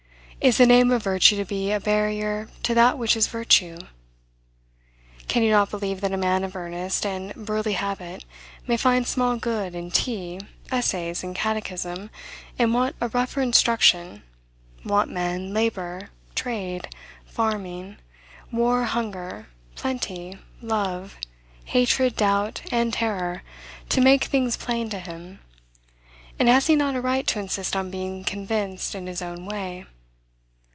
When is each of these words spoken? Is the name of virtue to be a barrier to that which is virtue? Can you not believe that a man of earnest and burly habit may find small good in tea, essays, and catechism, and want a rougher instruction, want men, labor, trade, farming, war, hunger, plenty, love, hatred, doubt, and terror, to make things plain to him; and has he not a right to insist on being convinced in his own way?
Is 0.41 0.57
the 0.57 0.65
name 0.65 0.89
of 0.89 1.03
virtue 1.03 1.35
to 1.37 1.45
be 1.45 1.71
a 1.71 1.79
barrier 1.79 2.49
to 2.63 2.73
that 2.73 2.97
which 2.97 3.15
is 3.15 3.27
virtue? 3.27 3.77
Can 5.27 5.43
you 5.43 5.51
not 5.51 5.69
believe 5.69 6.01
that 6.01 6.11
a 6.13 6.17
man 6.17 6.43
of 6.43 6.55
earnest 6.55 7.05
and 7.05 7.31
burly 7.35 7.73
habit 7.73 8.25
may 8.65 8.75
find 8.75 9.05
small 9.05 9.37
good 9.37 9.75
in 9.75 9.91
tea, 9.91 10.39
essays, 10.71 11.23
and 11.23 11.35
catechism, 11.35 12.09
and 12.57 12.73
want 12.73 12.95
a 12.99 13.09
rougher 13.09 13.39
instruction, 13.39 14.23
want 14.83 15.11
men, 15.11 15.53
labor, 15.53 16.09
trade, 16.33 16.89
farming, 17.27 17.97
war, 18.51 18.85
hunger, 18.85 19.45
plenty, 19.75 20.39
love, 20.59 21.17
hatred, 21.65 22.15
doubt, 22.15 22.61
and 22.71 22.93
terror, 22.93 23.43
to 23.89 24.01
make 24.01 24.23
things 24.23 24.57
plain 24.57 24.89
to 24.89 24.97
him; 24.97 25.37
and 26.39 26.49
has 26.49 26.65
he 26.65 26.75
not 26.75 26.95
a 26.95 26.99
right 27.01 27.27
to 27.27 27.37
insist 27.39 27.75
on 27.75 27.91
being 27.91 28.23
convinced 28.23 28.95
in 28.95 29.05
his 29.05 29.21
own 29.21 29.45
way? 29.45 29.85